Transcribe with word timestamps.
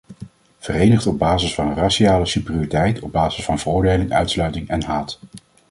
Verenigd 0.57 1.07
op 1.07 1.19
basis 1.19 1.53
van 1.53 1.73
raciale 1.75 2.25
superioriteit, 2.25 2.99
op 3.01 3.11
basis 3.11 3.45
van 3.45 3.59
veroordeling, 3.59 4.11
uitsluiting 4.11 4.69
en 4.69 4.83
haat. 4.83 5.19